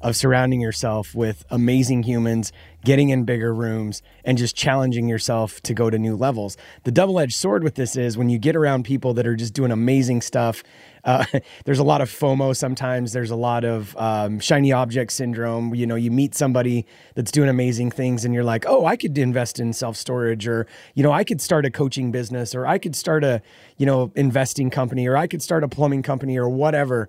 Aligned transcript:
of 0.00 0.16
surrounding 0.16 0.60
yourself 0.60 1.14
with 1.14 1.44
amazing 1.50 2.04
humans, 2.04 2.52
getting 2.84 3.10
in 3.10 3.24
bigger 3.24 3.54
rooms, 3.54 4.02
and 4.24 4.38
just 4.38 4.56
challenging 4.56 5.08
yourself 5.08 5.60
to 5.60 5.74
go 5.74 5.90
to 5.90 5.98
new 5.98 6.16
levels. 6.16 6.56
The 6.84 6.92
double 6.92 7.20
edged 7.20 7.36
sword 7.36 7.62
with 7.62 7.74
this 7.74 7.96
is 7.96 8.16
when 8.16 8.30
you 8.30 8.38
get 8.38 8.56
around 8.56 8.84
people 8.84 9.12
that 9.14 9.26
are 9.26 9.36
just 9.36 9.52
doing 9.52 9.70
amazing 9.70 10.22
stuff. 10.22 10.62
Uh, 11.04 11.24
there's 11.64 11.78
a 11.78 11.84
lot 11.84 12.00
of 12.00 12.08
FOMO 12.08 12.56
sometimes. 12.56 13.12
There's 13.12 13.30
a 13.30 13.36
lot 13.36 13.64
of 13.64 13.94
um, 13.98 14.40
shiny 14.40 14.72
object 14.72 15.12
syndrome. 15.12 15.74
You 15.74 15.86
know, 15.86 15.96
you 15.96 16.10
meet 16.10 16.34
somebody 16.34 16.86
that's 17.14 17.30
doing 17.30 17.50
amazing 17.50 17.90
things, 17.90 18.24
and 18.24 18.32
you're 18.32 18.44
like, 18.44 18.64
oh, 18.66 18.86
I 18.86 18.96
could 18.96 19.16
invest 19.18 19.60
in 19.60 19.72
self 19.74 19.96
storage, 19.96 20.48
or 20.48 20.66
you 20.94 21.02
know, 21.02 21.12
I 21.12 21.24
could 21.24 21.42
start 21.42 21.66
a 21.66 21.70
coaching 21.70 22.10
business, 22.10 22.54
or 22.54 22.66
I 22.66 22.78
could 22.78 22.96
start 22.96 23.22
a 23.22 23.42
you 23.76 23.84
know 23.84 24.12
investing 24.14 24.70
company, 24.70 25.06
or 25.06 25.16
I 25.16 25.26
could 25.26 25.42
start 25.42 25.62
a 25.62 25.68
plumbing 25.68 26.02
company, 26.02 26.38
or 26.38 26.48
whatever 26.48 27.08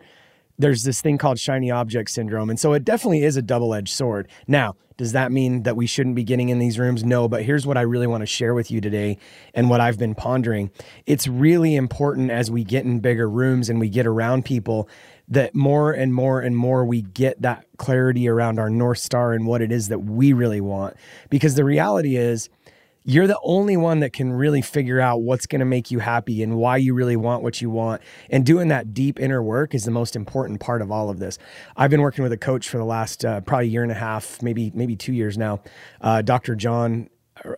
there's 0.62 0.84
this 0.84 1.02
thing 1.02 1.18
called 1.18 1.40
shiny 1.40 1.72
object 1.72 2.10
syndrome. 2.10 2.50
And 2.50 2.60
so 2.60 2.74
it 2.74 2.86
definitely 2.86 3.24
is 3.24 3.36
a 3.38 3.42
double 3.42 3.74
edged 3.74 3.94
sword. 3.94 4.28
Now, 4.48 4.76
does 4.98 5.14
that 5.14 5.32
mean 5.32 5.64
that 5.64 5.76
we 5.76 5.88
shouldn't 5.88 6.16
be 6.16 6.24
getting 6.24 6.50
in 6.50 6.60
these 6.60 6.78
rooms? 6.78 7.04
No, 7.04 7.28
but 7.28 7.44
here's 7.44 7.66
what 7.66 7.78
I 7.78 7.82
really 7.82 8.06
want 8.06 8.22
to 8.22 8.28
share 8.28 8.54
with 8.54 8.70
you 8.70 8.80
today 8.82 9.18
and 9.56 9.70
what 9.70 9.82
I've 9.82 9.98
been 9.98 10.14
pondering. 10.14 10.70
It's 11.08 11.28
really 11.28 11.76
important 11.76 12.30
as 12.30 12.52
we 12.52 12.64
get 12.64 12.86
in 12.86 13.00
bigger 13.00 13.28
rooms 13.28 13.70
and 13.70 13.80
we 13.80 13.90
get 13.90 14.06
around 14.06 14.46
people 14.46 14.88
that 15.28 15.56
more 15.56 15.92
and 15.92 16.14
more 16.14 16.42
and 16.42 16.56
more 16.56 16.86
we 16.86 17.02
get 17.02 17.42
that 17.42 17.66
clarity 17.78 18.28
around 18.28 18.60
our 18.60 18.70
North 18.70 19.00
Star 19.00 19.34
and 19.34 19.48
what 19.48 19.62
it 19.62 19.72
is 19.72 19.88
that 19.88 20.00
we 20.00 20.34
really 20.34 20.62
want. 20.62 20.96
Because 21.30 21.56
the 21.56 21.64
reality 21.64 22.18
is, 22.18 22.50
you're 23.04 23.28
the 23.28 23.40
only 23.44 23.76
one 23.78 24.00
that 24.02 24.14
can 24.14 24.32
really 24.32 24.62
figure 24.62 25.00
out 25.00 25.22
what's 25.22 25.48
going 25.48 25.60
to 25.60 25.66
make 25.66 25.90
you 25.90 26.00
happy 26.00 26.44
and 26.44 26.58
why 26.58 26.78
you 26.78 26.94
really 26.94 27.16
want 27.16 27.42
what 27.42 27.62
you 27.62 27.70
want. 27.70 28.02
And 28.30 28.46
doing 28.46 28.68
that 28.68 28.94
deep 28.94 29.20
inner 29.20 29.42
work 29.42 29.74
is 29.74 29.86
the 29.86 29.92
most 29.92 30.16
important 30.16 30.60
part 30.60 30.82
of 30.82 30.92
all 30.92 31.10
of 31.10 31.20
this. 31.20 31.40
I've 31.76 31.90
been 31.90 32.02
working 32.02 32.24
with 32.24 32.32
a 32.32 32.38
coach 32.38 32.70
for 32.70 32.78
the 32.78 32.86
last 32.86 33.26
uh, 33.26 33.42
probably 33.42 33.70
year 33.70 33.84
and 33.84 33.92
a 33.92 33.96
half, 33.96 34.42
maybe 34.42 34.72
maybe 34.76 34.96
two 34.96 35.14
years 35.14 35.38
now, 35.38 35.62
uh, 36.02 36.22
Dr. 36.22 36.56
John, 36.56 37.10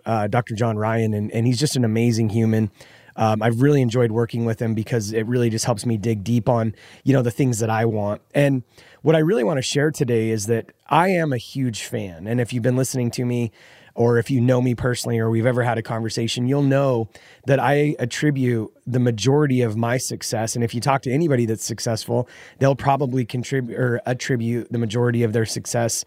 uh, 0.05 0.27
Dr. 0.27 0.55
John 0.55 0.77
Ryan, 0.77 1.13
and, 1.13 1.31
and 1.31 1.45
he's 1.45 1.59
just 1.59 1.75
an 1.75 1.83
amazing 1.83 2.29
human. 2.29 2.71
Um, 3.15 3.43
I've 3.43 3.61
really 3.61 3.81
enjoyed 3.81 4.11
working 4.11 4.43
with 4.45 4.59
him 4.59 4.73
because 4.73 5.11
it 5.11 5.27
really 5.27 5.49
just 5.49 5.65
helps 5.65 5.85
me 5.85 5.97
dig 5.97 6.23
deep 6.23 6.49
on 6.49 6.73
you 7.03 7.13
know 7.13 7.21
the 7.21 7.31
things 7.31 7.59
that 7.59 7.69
I 7.69 7.85
want. 7.85 8.21
And 8.33 8.63
what 9.01 9.15
I 9.15 9.19
really 9.19 9.43
want 9.43 9.57
to 9.57 9.61
share 9.61 9.91
today 9.91 10.29
is 10.29 10.45
that 10.47 10.71
I 10.87 11.09
am 11.09 11.33
a 11.33 11.37
huge 11.37 11.83
fan. 11.83 12.27
And 12.27 12.39
if 12.39 12.53
you've 12.53 12.63
been 12.63 12.77
listening 12.77 13.11
to 13.11 13.25
me 13.25 13.51
or 13.95 14.17
if 14.17 14.31
you 14.31 14.41
know 14.41 14.61
me 14.61 14.75
personally 14.75 15.19
or 15.19 15.29
we've 15.29 15.45
ever 15.45 15.63
had 15.63 15.77
a 15.77 15.81
conversation, 15.81 16.47
you'll 16.47 16.63
know 16.63 17.09
that 17.45 17.59
I 17.59 17.95
attribute 17.99 18.71
the 18.87 18.99
majority 18.99 19.61
of 19.61 19.77
my 19.77 19.97
success. 19.97 20.55
And 20.55 20.63
if 20.63 20.73
you 20.73 20.81
talk 20.81 21.01
to 21.03 21.11
anybody 21.11 21.45
that's 21.45 21.63
successful, 21.63 22.27
they'll 22.59 22.75
probably 22.75 23.25
contribute 23.25 23.77
or 23.77 24.01
attribute 24.05 24.71
the 24.71 24.79
majority 24.79 25.23
of 25.23 25.33
their 25.33 25.45
success 25.45 26.05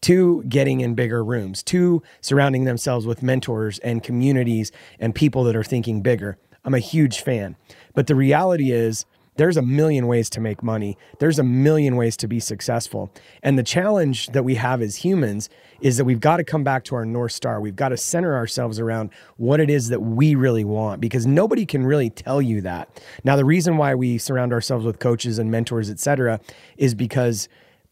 to 0.00 0.44
getting 0.44 0.80
in 0.80 0.94
bigger 0.94 1.24
rooms, 1.24 1.62
to 1.64 2.02
surrounding 2.20 2.64
themselves 2.64 3.06
with 3.06 3.22
mentors 3.22 3.78
and 3.80 4.02
communities 4.02 4.70
and 5.00 5.14
people 5.14 5.44
that 5.44 5.56
are 5.56 5.64
thinking 5.64 6.02
bigger. 6.02 6.38
I'm 6.64 6.74
a 6.74 6.78
huge 6.80 7.22
fan. 7.22 7.56
But 7.94 8.06
the 8.06 8.14
reality 8.14 8.70
is, 8.70 9.06
there's 9.38 9.56
a 9.56 9.62
million 9.62 10.06
ways 10.08 10.28
to 10.30 10.40
make 10.40 10.62
money. 10.62 10.98
There's 11.20 11.38
a 11.38 11.44
million 11.44 11.96
ways 11.96 12.16
to 12.18 12.28
be 12.28 12.40
successful. 12.40 13.10
And 13.42 13.58
the 13.58 13.62
challenge 13.62 14.26
that 14.28 14.44
we 14.44 14.56
have 14.56 14.82
as 14.82 14.96
humans 14.96 15.48
is 15.80 15.96
that 15.96 16.04
we've 16.04 16.20
got 16.20 16.38
to 16.38 16.44
come 16.44 16.64
back 16.64 16.84
to 16.84 16.96
our 16.96 17.06
North 17.06 17.32
Star. 17.32 17.60
We've 17.60 17.76
got 17.76 17.90
to 17.90 17.96
center 17.96 18.34
ourselves 18.34 18.80
around 18.80 19.10
what 19.36 19.60
it 19.60 19.70
is 19.70 19.88
that 19.88 20.00
we 20.00 20.34
really 20.34 20.64
want 20.64 21.00
because 21.00 21.24
nobody 21.24 21.64
can 21.64 21.86
really 21.86 22.10
tell 22.10 22.42
you 22.42 22.60
that. 22.62 23.00
Now, 23.22 23.36
the 23.36 23.44
reason 23.44 23.76
why 23.76 23.94
we 23.94 24.18
surround 24.18 24.52
ourselves 24.52 24.84
with 24.84 24.98
coaches 24.98 25.38
and 25.38 25.50
mentors, 25.50 25.88
et 25.88 26.00
cetera, 26.00 26.40
is 26.76 26.96
because 26.96 27.48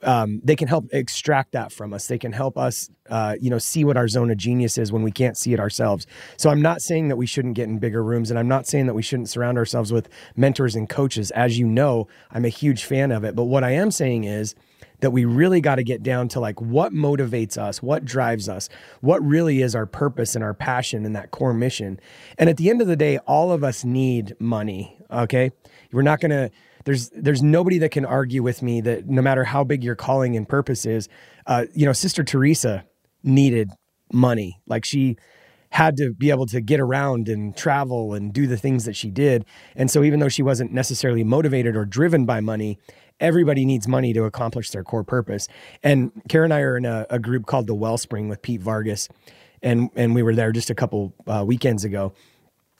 um, 0.06 0.40
they 0.44 0.54
can 0.54 0.68
help 0.68 0.86
extract 0.92 1.52
that 1.52 1.72
from 1.72 1.92
us. 1.92 2.06
They 2.06 2.18
can 2.18 2.32
help 2.32 2.56
us, 2.56 2.88
uh, 3.10 3.34
you 3.40 3.50
know, 3.50 3.58
see 3.58 3.84
what 3.84 3.96
our 3.96 4.06
zone 4.06 4.30
of 4.30 4.36
genius 4.36 4.78
is 4.78 4.92
when 4.92 5.02
we 5.02 5.10
can't 5.10 5.36
see 5.36 5.52
it 5.52 5.58
ourselves. 5.58 6.06
So 6.36 6.48
I'm 6.48 6.62
not 6.62 6.80
saying 6.80 7.08
that 7.08 7.16
we 7.16 7.26
shouldn't 7.26 7.54
get 7.54 7.68
in 7.68 7.78
bigger 7.78 8.02
rooms, 8.02 8.30
and 8.30 8.38
I'm 8.38 8.48
not 8.48 8.68
saying 8.68 8.86
that 8.86 8.94
we 8.94 9.02
shouldn't 9.02 9.28
surround 9.28 9.58
ourselves 9.58 9.92
with 9.92 10.08
mentors 10.36 10.76
and 10.76 10.88
coaches. 10.88 11.32
As 11.32 11.58
you 11.58 11.66
know, 11.66 12.06
I'm 12.30 12.44
a 12.44 12.50
huge 12.50 12.84
fan 12.84 13.10
of 13.10 13.24
it. 13.24 13.34
But 13.34 13.44
what 13.44 13.64
I 13.64 13.72
am 13.72 13.90
saying 13.90 14.24
is 14.24 14.54
that 15.00 15.10
we 15.10 15.24
really 15.24 15.60
got 15.60 15.74
to 15.74 15.84
get 15.84 16.02
down 16.02 16.28
to 16.28 16.40
like 16.40 16.60
what 16.60 16.92
motivates 16.92 17.58
us, 17.58 17.82
what 17.82 18.04
drives 18.04 18.48
us, 18.48 18.68
what 19.00 19.20
really 19.22 19.60
is 19.60 19.74
our 19.74 19.86
purpose 19.86 20.34
and 20.34 20.44
our 20.44 20.54
passion 20.54 21.04
and 21.04 21.16
that 21.16 21.32
core 21.32 21.52
mission. 21.52 22.00
And 22.38 22.48
at 22.48 22.56
the 22.56 22.70
end 22.70 22.80
of 22.80 22.86
the 22.86 22.96
day, 22.96 23.18
all 23.18 23.50
of 23.50 23.64
us 23.64 23.84
need 23.84 24.34
money. 24.38 24.96
Okay, 25.10 25.50
we're 25.92 26.02
not 26.02 26.20
to 26.30 26.50
there's 26.86 27.10
there's 27.10 27.42
nobody 27.42 27.78
that 27.78 27.91
can 27.91 28.06
argue 28.06 28.42
with 28.42 28.62
me 28.62 28.80
that 28.80 29.06
no 29.08 29.20
matter 29.20 29.44
how 29.44 29.64
big 29.64 29.84
your 29.84 29.97
calling 29.97 30.36
and 30.36 30.48
purpose 30.48 30.86
is, 30.86 31.08
uh, 31.47 31.66
you 31.74 31.84
know, 31.84 31.92
Sister 31.92 32.24
Teresa 32.24 32.84
needed 33.22 33.70
money. 34.12 34.60
Like 34.66 34.84
she 34.84 35.16
had 35.70 35.97
to 35.97 36.14
be 36.14 36.30
able 36.30 36.47
to 36.47 36.60
get 36.60 36.78
around 36.78 37.28
and 37.28 37.56
travel 37.56 38.14
and 38.14 38.32
do 38.32 38.47
the 38.47 38.56
things 38.56 38.84
that 38.84 38.94
she 38.94 39.10
did. 39.10 39.44
And 39.74 39.91
so 39.91 40.04
even 40.04 40.20
though 40.20 40.28
she 40.28 40.42
wasn't 40.42 40.72
necessarily 40.72 41.24
motivated 41.24 41.74
or 41.76 41.84
driven 41.84 42.24
by 42.24 42.41
money, 42.41 42.78
everybody 43.18 43.64
needs 43.64 43.88
money 43.88 44.12
to 44.12 44.22
accomplish 44.22 44.70
their 44.70 44.84
core 44.84 45.04
purpose. 45.04 45.48
And 45.82 46.12
Karen 46.28 46.53
and 46.53 46.54
I 46.54 46.60
are 46.60 46.76
in 46.76 46.86
a, 46.86 47.06
a 47.10 47.18
group 47.18 47.47
called 47.47 47.66
the 47.66 47.74
Wellspring 47.74 48.28
with 48.28 48.42
Pete 48.42 48.60
Vargas. 48.60 49.08
And, 49.60 49.91
and 49.97 50.14
we 50.14 50.22
were 50.22 50.36
there 50.36 50.53
just 50.53 50.70
a 50.70 50.74
couple 50.74 51.12
uh, 51.26 51.42
weekends 51.44 51.84
ago. 51.84 52.14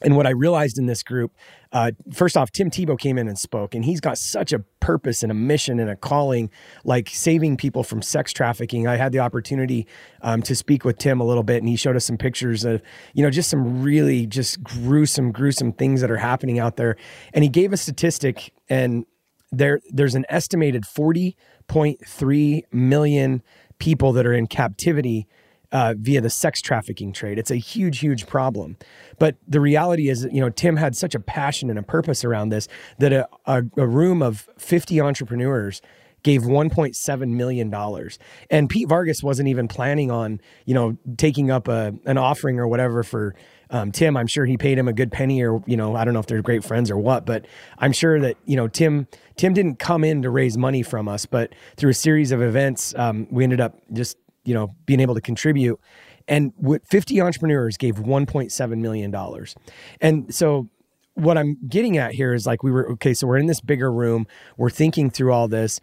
And 0.01 0.15
what 0.15 0.27
I 0.27 0.29
realized 0.29 0.77
in 0.77 0.85
this 0.85 1.01
group, 1.01 1.33
uh, 1.71 1.91
first 2.13 2.37
off, 2.37 2.51
Tim 2.51 2.69
Tebow 2.69 2.99
came 2.99 3.17
in 3.17 3.27
and 3.27 3.37
spoke, 3.37 3.73
and 3.73 3.83
he's 3.83 3.99
got 3.99 4.17
such 4.17 4.53
a 4.53 4.59
purpose 4.79 5.23
and 5.23 5.31
a 5.31 5.35
mission 5.35 5.79
and 5.79 5.89
a 5.89 5.95
calling, 5.95 6.51
like 6.83 7.09
saving 7.09 7.57
people 7.57 7.83
from 7.83 8.03
sex 8.03 8.31
trafficking. 8.31 8.87
I 8.87 8.95
had 8.95 9.11
the 9.11 9.19
opportunity 9.19 9.87
um, 10.21 10.43
to 10.43 10.55
speak 10.55 10.85
with 10.85 10.99
Tim 10.99 11.19
a 11.19 11.25
little 11.25 11.43
bit, 11.43 11.57
and 11.57 11.67
he 11.67 11.75
showed 11.75 11.95
us 11.95 12.05
some 12.05 12.17
pictures 12.17 12.63
of, 12.63 12.81
you 13.13 13.23
know, 13.23 13.31
just 13.31 13.49
some 13.49 13.81
really 13.81 14.27
just 14.27 14.63
gruesome, 14.63 15.31
gruesome 15.31 15.73
things 15.73 16.01
that 16.01 16.11
are 16.11 16.17
happening 16.17 16.59
out 16.59 16.77
there. 16.77 16.95
And 17.33 17.43
he 17.43 17.49
gave 17.49 17.73
a 17.73 17.77
statistic, 17.77 18.53
and 18.69 19.05
there 19.51 19.79
there's 19.89 20.15
an 20.15 20.25
estimated 20.29 20.83
40.3 20.83 22.61
million 22.71 23.41
people 23.79 24.13
that 24.13 24.25
are 24.27 24.33
in 24.33 24.47
captivity 24.47 25.27
uh, 25.77 25.93
via 25.95 26.19
the 26.19 26.29
sex 26.29 26.59
trafficking 26.59 27.13
trade. 27.13 27.37
It's 27.37 27.51
a 27.51 27.55
huge, 27.55 27.99
huge 27.99 28.25
problem. 28.25 28.77
But 29.19 29.35
the 29.47 29.59
reality 29.59 30.09
is, 30.09 30.27
you 30.31 30.41
know, 30.41 30.49
Tim 30.49 30.75
had 30.75 30.95
such 30.95 31.13
a 31.13 31.19
passion 31.19 31.69
and 31.69 31.77
a 31.77 31.83
purpose 31.83 32.25
around 32.25 32.49
this 32.49 32.67
that 32.97 33.13
a, 33.13 33.29
a, 33.45 33.61
a 33.77 33.85
room 33.85 34.23
of 34.23 34.49
50 34.57 34.99
entrepreneurs 34.99 35.83
gave 36.23 36.41
1.7 36.41 37.29
million 37.29 37.69
dollars 37.69 38.17
and 38.49 38.71
Pete 38.71 38.89
Vargas 38.89 39.21
wasn't 39.21 39.47
even 39.47 39.67
planning 39.67 40.09
on 40.09 40.41
you 40.65 40.73
know 40.73 40.97
taking 41.15 41.51
up 41.51 41.67
a 41.67 41.93
an 42.05 42.17
offering 42.17 42.59
or 42.59 42.67
whatever 42.67 43.03
for 43.03 43.35
um, 43.69 43.91
Tim 43.91 44.17
I'm 44.17 44.25
sure 44.25 44.45
he 44.45 44.57
paid 44.57 44.79
him 44.79 44.87
a 44.87 44.93
good 44.93 45.11
penny 45.11 45.43
or 45.43 45.63
you 45.67 45.77
know 45.77 45.95
I 45.95 46.03
don't 46.03 46.15
know 46.15 46.19
if 46.19 46.25
they're 46.25 46.41
great 46.41 46.63
friends 46.63 46.89
or 46.89 46.97
what 46.97 47.25
but 47.27 47.45
I'm 47.77 47.91
sure 47.93 48.19
that 48.19 48.35
you 48.45 48.55
know 48.55 48.67
Tim 48.67 49.07
Tim 49.37 49.53
didn't 49.53 49.77
come 49.77 50.03
in 50.03 50.23
to 50.23 50.31
raise 50.31 50.57
money 50.57 50.81
from 50.81 51.07
us 51.07 51.27
but 51.27 51.53
through 51.77 51.91
a 51.91 51.93
series 51.93 52.31
of 52.31 52.41
events 52.41 52.95
um, 52.97 53.27
we 53.29 53.43
ended 53.43 53.61
up 53.61 53.79
just 53.93 54.17
you 54.47 54.53
know, 54.53 54.73
being 54.85 55.01
able 55.01 55.13
to 55.13 55.21
contribute. 55.21 55.79
And 56.27 56.53
50 56.85 57.21
entrepreneurs 57.21 57.77
gave 57.77 57.95
1.7 57.95 58.77
million 58.77 59.11
dollars. 59.11 59.55
And 60.01 60.33
so 60.33 60.69
what 61.13 61.37
I'm 61.37 61.57
getting 61.67 61.97
at 61.97 62.13
here 62.13 62.33
is 62.33 62.45
like 62.45 62.63
we 62.63 62.71
were 62.71 62.91
okay, 62.93 63.13
so 63.13 63.27
we're 63.27 63.37
in 63.37 63.47
this 63.47 63.61
bigger 63.61 63.91
room, 63.91 64.25
we're 64.55 64.69
thinking 64.69 65.09
through 65.09 65.33
all 65.33 65.47
this. 65.47 65.79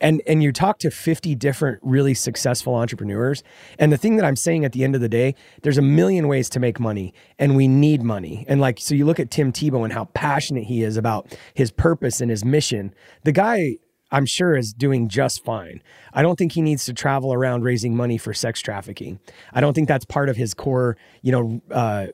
And, 0.00 0.20
and 0.26 0.42
you 0.42 0.50
talk 0.52 0.80
to 0.80 0.90
50 0.90 1.36
different 1.36 1.78
really 1.80 2.12
successful 2.12 2.74
entrepreneurs. 2.74 3.44
And 3.78 3.92
the 3.92 3.96
thing 3.96 4.16
that 4.16 4.24
I'm 4.24 4.34
saying 4.34 4.64
at 4.64 4.72
the 4.72 4.82
end 4.82 4.96
of 4.96 5.00
the 5.00 5.08
day, 5.08 5.36
there's 5.62 5.78
a 5.78 5.82
million 5.82 6.26
ways 6.26 6.50
to 6.50 6.60
make 6.60 6.80
money 6.80 7.14
and 7.38 7.54
we 7.54 7.68
need 7.68 8.02
money. 8.02 8.44
And 8.48 8.60
like, 8.60 8.80
so 8.80 8.96
you 8.96 9.06
look 9.06 9.20
at 9.20 9.30
Tim 9.30 9.52
Tebow 9.52 9.84
and 9.84 9.92
how 9.92 10.06
passionate 10.06 10.64
he 10.64 10.82
is 10.82 10.96
about 10.96 11.38
his 11.54 11.70
purpose 11.70 12.20
and 12.20 12.32
his 12.32 12.44
mission. 12.44 12.92
The 13.22 13.30
guy 13.30 13.76
I'm 14.12 14.26
sure 14.26 14.54
is 14.54 14.72
doing 14.72 15.08
just 15.08 15.42
fine. 15.42 15.82
I 16.12 16.22
don't 16.22 16.36
think 16.36 16.52
he 16.52 16.62
needs 16.62 16.84
to 16.84 16.92
travel 16.92 17.32
around 17.32 17.64
raising 17.64 17.96
money 17.96 18.18
for 18.18 18.34
sex 18.34 18.60
trafficking. 18.60 19.18
I 19.52 19.60
don't 19.60 19.72
think 19.72 19.88
that's 19.88 20.04
part 20.04 20.28
of 20.28 20.36
his 20.36 20.54
core, 20.54 20.96
you 21.22 21.32
know, 21.32 21.62
uh, 21.70 22.08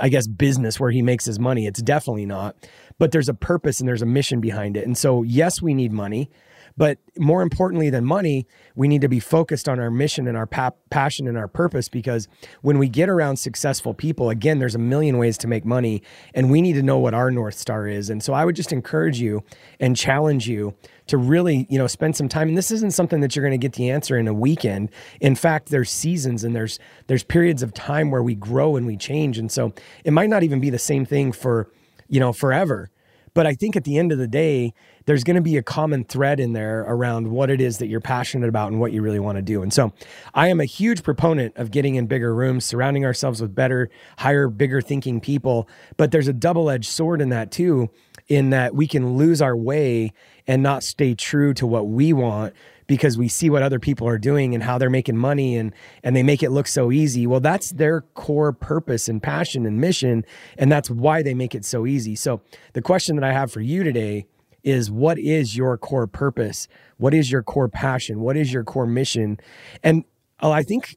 I 0.00 0.08
guess, 0.08 0.26
business 0.26 0.80
where 0.80 0.90
he 0.90 1.02
makes 1.02 1.26
his 1.26 1.38
money. 1.38 1.66
It's 1.66 1.82
definitely 1.82 2.26
not. 2.26 2.56
But 2.98 3.12
there's 3.12 3.28
a 3.28 3.34
purpose 3.34 3.78
and 3.78 3.88
there's 3.88 4.02
a 4.02 4.06
mission 4.06 4.40
behind 4.40 4.76
it. 4.76 4.86
And 4.86 4.96
so, 4.96 5.22
yes, 5.22 5.62
we 5.62 5.74
need 5.74 5.92
money. 5.92 6.30
But 6.78 6.98
more 7.16 7.42
importantly 7.42 7.90
than 7.90 8.04
money, 8.04 8.46
we 8.76 8.86
need 8.86 9.00
to 9.00 9.08
be 9.08 9.18
focused 9.18 9.68
on 9.68 9.80
our 9.80 9.90
mission 9.90 10.28
and 10.28 10.36
our 10.36 10.46
pa- 10.46 10.70
passion 10.90 11.26
and 11.26 11.36
our 11.36 11.48
purpose 11.48 11.88
because 11.88 12.28
when 12.62 12.78
we 12.78 12.88
get 12.88 13.08
around 13.08 13.38
successful 13.38 13.94
people, 13.94 14.30
again, 14.30 14.60
there's 14.60 14.76
a 14.76 14.78
million 14.78 15.18
ways 15.18 15.36
to 15.38 15.48
make 15.48 15.64
money 15.64 16.02
and 16.34 16.52
we 16.52 16.62
need 16.62 16.74
to 16.74 16.82
know 16.82 16.96
what 16.96 17.14
our 17.14 17.32
North 17.32 17.58
Star 17.58 17.88
is. 17.88 18.08
And 18.08 18.22
so 18.22 18.32
I 18.32 18.44
would 18.44 18.54
just 18.54 18.72
encourage 18.72 19.20
you 19.20 19.42
and 19.80 19.96
challenge 19.96 20.46
you 20.46 20.72
to 21.08 21.16
really, 21.16 21.66
you 21.68 21.78
know, 21.78 21.88
spend 21.88 22.14
some 22.14 22.28
time. 22.28 22.46
And 22.46 22.56
this 22.56 22.70
isn't 22.70 22.92
something 22.92 23.20
that 23.22 23.34
you're 23.34 23.44
going 23.44 23.58
to 23.58 23.64
get 23.66 23.72
the 23.72 23.90
answer 23.90 24.16
in 24.16 24.28
a 24.28 24.34
weekend. 24.34 24.90
In 25.20 25.34
fact, 25.34 25.70
there's 25.70 25.90
seasons 25.90 26.44
and 26.44 26.54
there's 26.54 26.78
there's 27.08 27.24
periods 27.24 27.64
of 27.64 27.74
time 27.74 28.12
where 28.12 28.22
we 28.22 28.36
grow 28.36 28.76
and 28.76 28.86
we 28.86 28.96
change. 28.96 29.36
And 29.36 29.50
so 29.50 29.72
it 30.04 30.12
might 30.12 30.30
not 30.30 30.44
even 30.44 30.60
be 30.60 30.70
the 30.70 30.78
same 30.78 31.04
thing 31.04 31.32
for, 31.32 31.68
you 32.08 32.20
know, 32.20 32.32
forever. 32.32 32.90
But 33.34 33.46
I 33.46 33.54
think 33.54 33.76
at 33.76 33.84
the 33.84 33.98
end 33.98 34.12
of 34.12 34.18
the 34.18 34.28
day, 34.28 34.72
there's 35.06 35.24
going 35.24 35.36
to 35.36 35.42
be 35.42 35.56
a 35.56 35.62
common 35.62 36.04
thread 36.04 36.40
in 36.40 36.52
there 36.52 36.80
around 36.80 37.30
what 37.30 37.50
it 37.50 37.60
is 37.60 37.78
that 37.78 37.86
you're 37.86 38.00
passionate 38.00 38.48
about 38.48 38.70
and 38.70 38.80
what 38.80 38.92
you 38.92 39.02
really 39.02 39.18
want 39.18 39.36
to 39.36 39.42
do. 39.42 39.62
And 39.62 39.72
so 39.72 39.92
I 40.34 40.48
am 40.48 40.60
a 40.60 40.64
huge 40.64 41.02
proponent 41.02 41.56
of 41.56 41.70
getting 41.70 41.94
in 41.94 42.06
bigger 42.06 42.34
rooms, 42.34 42.64
surrounding 42.64 43.04
ourselves 43.04 43.40
with 43.40 43.54
better, 43.54 43.90
higher, 44.18 44.48
bigger 44.48 44.80
thinking 44.80 45.20
people. 45.20 45.68
But 45.96 46.10
there's 46.10 46.28
a 46.28 46.32
double 46.32 46.70
edged 46.70 46.90
sword 46.90 47.20
in 47.20 47.30
that 47.30 47.50
too, 47.50 47.90
in 48.28 48.50
that 48.50 48.74
we 48.74 48.86
can 48.86 49.16
lose 49.16 49.40
our 49.40 49.56
way 49.56 50.12
and 50.46 50.62
not 50.62 50.82
stay 50.82 51.14
true 51.14 51.54
to 51.54 51.66
what 51.66 51.88
we 51.88 52.12
want 52.12 52.54
because 52.88 53.16
we 53.16 53.28
see 53.28 53.48
what 53.48 53.62
other 53.62 53.78
people 53.78 54.08
are 54.08 54.18
doing 54.18 54.54
and 54.54 54.64
how 54.64 54.78
they're 54.78 54.90
making 54.90 55.16
money 55.16 55.56
and 55.56 55.72
and 56.02 56.16
they 56.16 56.24
make 56.24 56.42
it 56.42 56.50
look 56.50 56.66
so 56.66 56.90
easy. 56.90 57.24
Well, 57.26 57.38
that's 57.38 57.70
their 57.70 58.00
core 58.00 58.52
purpose 58.52 59.08
and 59.08 59.22
passion 59.22 59.64
and 59.64 59.80
mission 59.80 60.24
and 60.56 60.72
that's 60.72 60.90
why 60.90 61.22
they 61.22 61.34
make 61.34 61.54
it 61.54 61.64
so 61.64 61.86
easy. 61.86 62.16
So, 62.16 62.40
the 62.72 62.82
question 62.82 63.14
that 63.14 63.24
I 63.24 63.32
have 63.32 63.52
for 63.52 63.60
you 63.60 63.84
today 63.84 64.26
is 64.64 64.90
what 64.90 65.18
is 65.18 65.56
your 65.56 65.78
core 65.78 66.08
purpose? 66.08 66.66
What 66.96 67.14
is 67.14 67.30
your 67.30 67.42
core 67.42 67.68
passion? 67.68 68.20
What 68.20 68.36
is 68.36 68.52
your 68.52 68.64
core 68.64 68.86
mission? 68.86 69.38
And 69.84 70.04
oh, 70.40 70.50
I 70.50 70.62
think, 70.62 70.96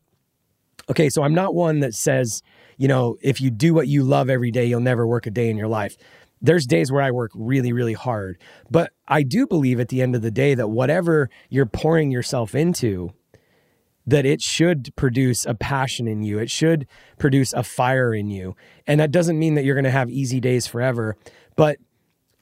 okay, 0.89 1.09
so 1.09 1.23
I'm 1.23 1.35
not 1.35 1.53
one 1.53 1.81
that 1.81 1.93
says, 1.93 2.41
you 2.77 2.87
know, 2.87 3.17
if 3.21 3.39
you 3.39 3.51
do 3.51 3.73
what 3.73 3.87
you 3.87 4.03
love 4.03 4.29
every 4.29 4.49
day, 4.49 4.65
you'll 4.65 4.79
never 4.79 5.05
work 5.05 5.27
a 5.27 5.31
day 5.31 5.49
in 5.49 5.57
your 5.57 5.67
life. 5.67 5.95
There's 6.41 6.65
days 6.65 6.91
where 6.91 7.01
I 7.01 7.11
work 7.11 7.31
really, 7.35 7.71
really 7.71 7.93
hard. 7.93 8.37
But 8.69 8.91
I 9.07 9.23
do 9.23 9.45
believe 9.45 9.79
at 9.79 9.89
the 9.89 10.01
end 10.01 10.15
of 10.15 10.21
the 10.21 10.31
day 10.31 10.55
that 10.55 10.69
whatever 10.69 11.29
you're 11.49 11.65
pouring 11.65 12.11
yourself 12.11 12.55
into, 12.55 13.11
that 14.07 14.25
it 14.25 14.41
should 14.41 14.95
produce 14.95 15.45
a 15.45 15.53
passion 15.53 16.07
in 16.07 16.23
you. 16.23 16.39
It 16.39 16.49
should 16.49 16.87
produce 17.19 17.53
a 17.53 17.63
fire 17.63 18.13
in 18.13 18.29
you. 18.29 18.55
And 18.87 18.99
that 18.99 19.11
doesn't 19.11 19.37
mean 19.37 19.53
that 19.55 19.63
you're 19.63 19.75
going 19.75 19.83
to 19.83 19.91
have 19.91 20.09
easy 20.09 20.39
days 20.39 20.65
forever, 20.65 21.15
but 21.55 21.77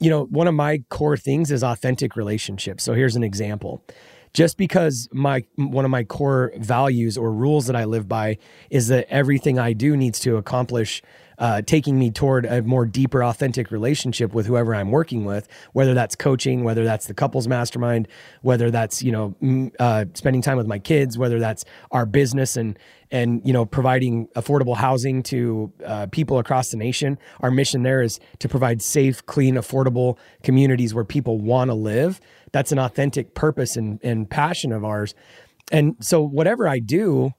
you 0.00 0.08
know, 0.08 0.24
one 0.24 0.48
of 0.48 0.54
my 0.54 0.82
core 0.88 1.18
things 1.18 1.52
is 1.52 1.62
authentic 1.62 2.16
relationships. 2.16 2.82
So 2.82 2.94
here's 2.94 3.16
an 3.16 3.22
example. 3.22 3.84
Just 4.32 4.56
because 4.56 5.08
my 5.12 5.44
one 5.56 5.84
of 5.84 5.90
my 5.90 6.04
core 6.04 6.52
values 6.56 7.18
or 7.18 7.32
rules 7.32 7.66
that 7.66 7.76
I 7.76 7.84
live 7.84 8.08
by 8.08 8.38
is 8.70 8.88
that 8.88 9.06
everything 9.10 9.58
I 9.58 9.72
do 9.72 9.96
needs 9.96 10.20
to 10.20 10.36
accomplish 10.36 11.02
uh, 11.40 11.62
taking 11.62 11.98
me 11.98 12.10
toward 12.10 12.44
a 12.44 12.62
more 12.62 12.84
deeper, 12.84 13.24
authentic 13.24 13.70
relationship 13.70 14.34
with 14.34 14.46
whoever 14.46 14.74
I'm 14.74 14.90
working 14.90 15.24
with, 15.24 15.48
whether 15.72 15.94
that's 15.94 16.14
coaching, 16.14 16.62
whether 16.62 16.84
that's 16.84 17.06
the 17.06 17.14
couples 17.14 17.48
mastermind, 17.48 18.06
whether 18.42 18.70
that's 18.70 19.02
you 19.02 19.10
know 19.10 19.72
uh, 19.80 20.04
spending 20.14 20.42
time 20.42 20.58
with 20.58 20.66
my 20.66 20.78
kids, 20.78 21.16
whether 21.16 21.40
that's 21.40 21.64
our 21.90 22.04
business 22.04 22.56
and 22.56 22.78
and 23.10 23.40
you 23.44 23.52
know 23.52 23.64
providing 23.64 24.28
affordable 24.36 24.76
housing 24.76 25.22
to 25.24 25.72
uh, 25.84 26.06
people 26.12 26.38
across 26.38 26.70
the 26.70 26.76
nation. 26.76 27.18
Our 27.40 27.50
mission 27.50 27.82
there 27.82 28.02
is 28.02 28.20
to 28.40 28.48
provide 28.48 28.82
safe, 28.82 29.24
clean, 29.24 29.54
affordable 29.54 30.18
communities 30.42 30.94
where 30.94 31.04
people 31.04 31.38
want 31.38 31.70
to 31.70 31.74
live. 31.74 32.20
That's 32.52 32.70
an 32.70 32.78
authentic 32.78 33.34
purpose 33.34 33.76
and, 33.76 33.98
and 34.02 34.28
passion 34.28 34.72
of 34.72 34.84
ours. 34.84 35.14
And 35.72 35.96
so 36.00 36.22
whatever 36.22 36.68
I 36.68 36.80
do, 36.80 37.32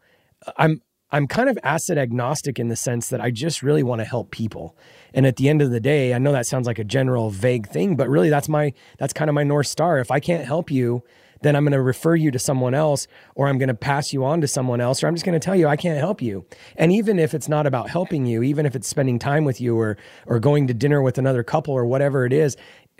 I'm 0.57 0.81
I'm 1.11 1.27
kind 1.27 1.49
of 1.49 1.59
asset 1.63 1.97
agnostic 1.97 2.57
in 2.57 2.69
the 2.69 2.75
sense 2.75 3.09
that 3.09 3.19
I 3.19 3.31
just 3.31 3.61
really 3.61 3.83
want 3.83 3.99
to 3.99 4.05
help 4.05 4.31
people. 4.31 4.77
And 5.13 5.25
at 5.25 5.35
the 5.35 5.49
end 5.49 5.61
of 5.61 5.69
the 5.69 5.81
day, 5.81 6.13
I 6.13 6.17
know 6.19 6.31
that 6.31 6.45
sounds 6.45 6.65
like 6.65 6.79
a 6.79 6.83
general 6.83 7.29
vague 7.29 7.67
thing, 7.67 7.95
but 7.95 8.07
really 8.07 8.29
that's 8.29 8.47
my 8.47 8.73
that's 8.97 9.13
kind 9.13 9.29
of 9.29 9.35
my 9.35 9.43
north 9.43 9.67
star. 9.67 9.99
If 9.99 10.09
I 10.09 10.19
can't 10.19 10.45
help 10.45 10.71
you, 10.71 11.03
then 11.41 11.55
I'm 11.55 11.63
going 11.63 11.73
to 11.73 11.81
refer 11.81 12.15
you 12.15 12.31
to 12.31 12.39
someone 12.39 12.73
else 12.73 13.07
or 13.35 13.47
I'm 13.47 13.57
going 13.57 13.67
to 13.67 13.73
pass 13.73 14.13
you 14.13 14.23
on 14.23 14.41
to 14.41 14.47
someone 14.47 14.79
else 14.79 15.03
or 15.03 15.07
I'm 15.07 15.15
just 15.15 15.25
going 15.25 15.39
to 15.39 15.43
tell 15.43 15.55
you 15.55 15.67
I 15.67 15.75
can't 15.75 15.97
help 15.97 16.21
you. 16.21 16.45
And 16.77 16.91
even 16.91 17.19
if 17.19 17.33
it's 17.33 17.49
not 17.49 17.65
about 17.65 17.89
helping 17.89 18.25
you, 18.25 18.43
even 18.43 18.65
if 18.65 18.75
it's 18.75 18.87
spending 18.87 19.19
time 19.19 19.43
with 19.43 19.59
you 19.59 19.77
or 19.77 19.97
or 20.27 20.39
going 20.39 20.67
to 20.67 20.73
dinner 20.73 21.01
with 21.01 21.17
another 21.17 21.43
couple 21.43 21.73
or 21.73 21.85
whatever 21.85 22.25
it 22.25 22.31
is, 22.33 22.55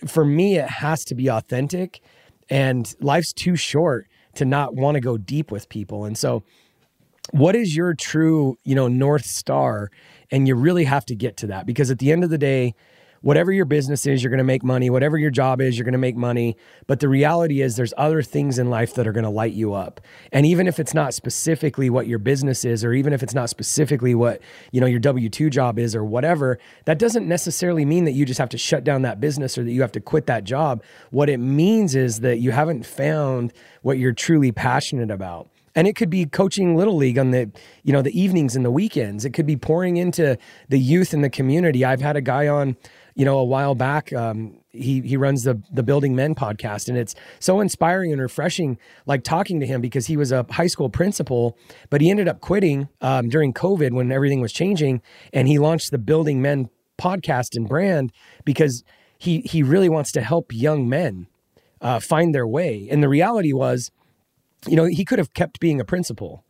for 0.06 0.26
me 0.26 0.58
it 0.58 0.68
has 0.68 1.06
to 1.06 1.16
be 1.16 1.30
authentic 1.30 2.02
and 2.50 2.94
life's 3.00 3.32
too 3.32 3.56
short 3.56 4.08
to 4.36 4.46
not 4.46 4.76
want 4.76 4.96
to 4.96 5.02
go 5.02 5.18
deep 5.18 5.52
with 5.52 5.70
people. 5.70 6.06
And 6.06 6.18
so 6.18 6.44
what 7.32 7.56
is 7.56 7.76
your 7.76 7.94
true, 7.94 8.58
you 8.64 8.76
know, 8.76 8.88
north 8.88 9.26
star? 9.26 9.90
And 10.30 10.48
you 10.48 10.56
really 10.56 10.86
have 10.86 11.06
to 11.08 11.16
get 11.16 11.38
to 11.38 11.48
that 11.48 11.66
because 11.66 11.92
at 11.92 12.00
the 12.00 12.12
end 12.12 12.24
of 12.24 12.30
the 12.30 12.38
day, 12.38 12.74
whatever 13.22 13.52
your 13.52 13.66
business 13.66 14.06
is, 14.06 14.24
you're 14.24 14.30
going 14.30 14.40
to 14.40 14.44
make 14.44 14.64
money. 14.64 14.90
Whatever 14.90 15.18
your 15.18 15.30
job 15.30 15.62
is, 15.62 15.78
you're 15.78 15.86
going 15.86 15.92
to 15.92 16.00
make 16.00 16.16
money. 16.16 16.56
But 16.88 17.00
the 17.00 17.10
reality 17.10 17.62
is, 17.62 17.76
there's 17.76 17.94
other 17.98 18.22
things 18.22 18.58
in 18.58 18.70
life 18.70 18.96
that 18.96 19.08
are 19.08 19.12
going 19.12 19.24
to 19.24 19.30
light 19.30 19.54
you 19.54 19.74
up. 19.74 20.02
And 20.32 20.46
even 20.46 20.68
if 20.68 20.80
it's 20.80 20.94
not 20.94 21.14
specifically 21.14 21.90
what 21.90 22.08
your 22.08 22.18
business 22.20 22.66
is, 22.66 22.84
or 22.84 22.94
even 22.94 23.14
if 23.14 23.22
it's 23.24 23.34
not 23.34 23.50
specifically 23.50 24.16
what 24.16 24.42
you 24.72 24.82
know 24.82 24.88
your 24.88 25.00
W 25.00 25.30
two 25.30 25.50
job 25.50 25.78
is, 25.78 25.96
or 25.96 26.04
whatever, 26.04 26.58
that 26.86 26.98
doesn't 26.98 27.28
necessarily 27.28 27.86
mean 27.86 28.06
that 28.06 28.14
you 28.14 28.26
just 28.26 28.40
have 28.40 28.50
to 28.50 28.58
shut 28.58 28.84
down 28.84 29.04
that 29.04 29.20
business 29.20 29.58
or 29.58 29.64
that 29.64 29.72
you 29.72 29.82
have 29.82 29.92
to 29.92 30.02
quit 30.02 30.26
that 30.28 30.44
job. 30.44 30.84
What 31.12 31.30
it 31.30 31.38
means 31.38 31.94
is 31.96 32.22
that 32.22 32.38
you 32.40 32.52
haven't 32.52 32.86
found 32.86 33.54
what 33.84 33.98
you're 33.98 34.14
truly 34.14 34.52
passionate 34.52 35.12
about 35.12 35.51
and 35.76 35.88
it 35.88 35.96
could 35.96 36.10
be 36.10 36.26
coaching 36.26 36.76
little 36.76 36.96
league 36.96 37.18
on 37.18 37.32
the 37.32 37.52
you 37.84 37.94
know 37.94 38.02
the 38.02 38.20
evenings 38.20 38.56
and 38.56 38.66
the 38.66 38.72
weekends. 38.72 39.26
It 39.26 39.32
could 39.32 39.46
be 39.46 39.58
pouring 39.58 39.98
into 39.98 40.38
the 40.70 40.80
youth 40.80 41.14
in 41.14 41.22
the 41.22 41.30
community. 41.30 41.86
I've 41.86 42.02
had 42.02 42.16
a 42.16 42.22
guy 42.22 42.48
on 42.48 42.76
you 43.16 43.26
know 43.26 43.38
a 43.38 43.44
while 43.44 43.76
back 43.76 44.14
um, 44.14 44.58
he 44.70 45.02
he 45.02 45.18
runs 45.18 45.44
the 45.44 45.62
the 45.72 45.84
building 45.84 46.16
men 46.16 46.34
podcast 46.34 46.88
and 46.88 46.98
it's 46.98 47.14
so 47.40 47.60
inspiring 47.60 48.12
and 48.12 48.22
refreshing 48.22 48.78
like 49.06 49.24
talking 49.24 49.60
to 49.60 49.66
him 49.66 49.82
because 49.82 50.08
he 50.08 50.16
was 50.16 50.32
a 50.32 50.46
high 50.50 50.68
school 50.68 50.90
principal 50.90 51.58
but 51.90 52.00
he 52.00 52.10
ended 52.10 52.30
up 52.30 52.40
quitting 52.40 52.88
um, 53.02 53.28
during 53.28 53.54
covid 53.54 53.92
when 53.92 54.14
everything 54.14 54.40
was 54.40 54.54
changing 54.54 55.02
and 55.34 55.50
he 55.50 55.60
launched 55.60 55.92
the 55.92 55.98
building 55.98 56.42
men 56.42 56.70
podcast 56.98 57.58
and 57.58 57.68
brand 57.68 58.14
because 58.46 58.86
he 59.18 59.42
he 59.42 59.62
really 59.62 59.90
wants 59.90 60.14
to 60.14 60.22
help 60.22 60.54
young 60.54 60.88
men 60.88 61.28
uh, 61.82 62.00
find 62.00 62.34
their 62.34 62.48
way. 62.48 62.88
And 62.90 63.04
the 63.04 63.10
reality 63.10 63.54
was 63.54 63.92
you 64.68 64.76
know, 64.76 64.86
he 64.86 65.06
could 65.06 65.20
have 65.20 65.34
kept 65.34 65.60
being 65.60 65.80
a 65.80 65.86
principal 65.86 66.44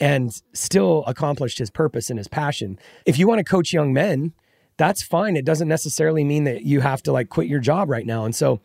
and 0.00 0.42
still 0.52 1.04
accomplished 1.06 1.58
his 1.58 1.70
purpose 1.70 2.10
and 2.10 2.18
his 2.18 2.28
passion. 2.28 2.78
If 3.04 3.18
you 3.18 3.26
want 3.26 3.38
to 3.38 3.44
coach 3.44 3.72
young 3.72 3.92
men, 3.92 4.32
that's 4.76 5.02
fine. 5.02 5.36
It 5.36 5.44
doesn't 5.44 5.68
necessarily 5.68 6.24
mean 6.24 6.44
that 6.44 6.62
you 6.62 6.80
have 6.80 7.02
to 7.02 7.12
like 7.12 7.30
quit 7.30 7.48
your 7.48 7.60
job 7.60 7.90
right 7.90 8.06
now. 8.06 8.24
And 8.24 8.34
so 8.34 8.60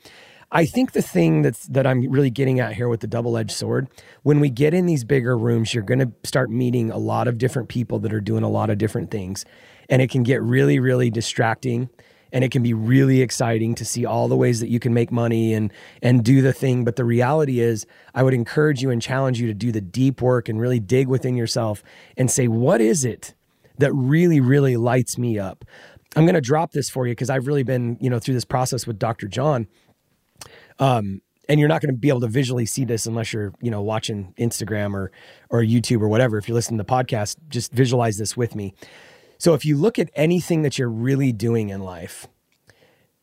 I 0.52 0.66
think 0.66 0.92
the 0.92 1.02
thing 1.02 1.42
that's 1.42 1.66
that 1.68 1.88
I'm 1.88 2.08
really 2.12 2.30
getting 2.30 2.60
at 2.60 2.74
here 2.74 2.88
with 2.88 3.00
the 3.00 3.08
double-edged 3.08 3.52
sword, 3.52 3.88
when 4.22 4.40
we 4.40 4.52
get 4.52 4.76
in 4.76 4.86
these 4.86 5.04
bigger 5.04 5.36
rooms, 5.36 5.74
you're 5.74 5.84
going 5.84 6.00
to 6.00 6.12
start 6.24 6.52
meeting 6.52 6.92
a 6.92 7.00
lot 7.00 7.28
of 7.28 7.40
different 7.40 7.70
people 7.70 7.98
that 8.00 8.14
are 8.14 8.22
doing 8.22 8.44
a 8.44 8.50
lot 8.50 8.70
of 8.70 8.78
different 8.78 9.10
things. 9.10 9.44
And 9.90 10.02
it 10.02 10.12
can 10.12 10.22
get 10.22 10.42
really 10.44 10.80
really 10.80 11.10
distracting 11.10 11.90
and 12.34 12.44
it 12.44 12.52
can 12.52 12.64
be 12.64 12.74
really 12.74 13.22
exciting 13.22 13.76
to 13.76 13.86
see 13.86 14.06
all 14.06 14.28
the 14.28 14.36
ways 14.36 14.60
that 14.60 14.70
you 14.70 14.80
can 14.80 14.94
make 14.94 15.12
money 15.12 15.54
and 15.54 15.72
and 16.02 16.26
do 16.26 16.42
the 16.42 16.52
thing. 16.52 16.84
But 16.84 16.98
the 16.98 17.06
reality 17.06 17.60
is 17.60 17.86
i 18.16 18.24
would 18.24 18.34
encourage 18.34 18.82
you 18.82 18.90
and 18.90 19.02
challenge 19.02 19.40
you 19.40 19.48
to 19.48 19.54
do 19.54 19.72
the 19.72 19.80
deep 19.80 20.22
work 20.22 20.50
and 20.50 20.60
really 20.60 20.80
dig 20.80 21.08
within 21.08 21.38
yourself 21.38 21.84
and 22.18 22.30
say 22.30 22.48
what 22.48 22.82
is 22.82 23.06
it 23.06 23.36
that 23.78 23.94
really 23.94 24.42
really 24.42 24.76
lights 24.76 25.18
me 25.18 25.40
up? 25.40 25.64
I'm 26.16 26.26
going 26.26 26.36
to 26.36 26.42
drop 26.42 26.72
this 26.72 26.90
for 26.90 27.08
you 27.08 27.12
because 27.12 27.30
i've 27.30 27.48
really 27.48 27.64
been 27.64 27.98
you 28.02 28.10
know 28.10 28.20
through 28.20 28.34
this 28.34 28.46
process 28.46 28.86
with 28.86 29.00
dr 29.00 29.28
john. 29.28 29.68
Um, 30.80 31.22
and 31.50 31.60
you're 31.60 31.70
not 31.70 31.82
going 31.82 31.94
to 31.94 32.00
be 32.00 32.08
able 32.08 32.22
to 32.22 32.28
visually 32.28 32.66
see 32.66 32.84
this 32.84 33.06
unless 33.06 33.32
you're 33.32 33.54
you 33.62 33.70
know 33.70 33.82
watching 33.82 34.34
instagram 34.40 34.94
or 34.96 35.12
or 35.50 35.62
youtube 35.62 36.02
or 36.02 36.08
whatever. 36.08 36.38
If 36.38 36.48
you're 36.48 36.56
listening 36.56 36.80
to 36.80 36.84
the 36.84 36.92
podcast 36.92 37.38
just 37.50 37.72
visualize 37.72 38.18
this 38.18 38.36
with 38.36 38.56
me 38.56 38.74
so 39.44 39.54
if 39.54 39.66
you 39.66 39.76
look 39.76 40.00
at 40.00 40.10
anything 40.16 40.62
that 40.62 40.78
you're 40.78 40.88
really 40.88 41.34
doing 41.34 41.68
in 41.68 41.82
life, 41.82 42.30